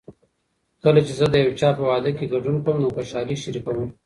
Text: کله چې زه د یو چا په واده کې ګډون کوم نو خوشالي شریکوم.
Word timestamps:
کله 0.83 0.99
چې 1.07 1.13
زه 1.19 1.25
د 1.31 1.35
یو 1.43 1.51
چا 1.59 1.69
په 1.77 1.83
واده 1.89 2.11
کې 2.17 2.31
ګډون 2.33 2.55
کوم 2.65 2.77
نو 2.83 2.93
خوشالي 2.95 3.35
شریکوم. 3.43 3.89